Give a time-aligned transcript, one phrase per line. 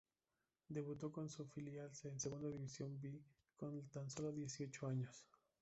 [0.67, 3.21] Debutó con su filial en Segunda División B
[3.55, 5.27] con tan sólo dieciocho años.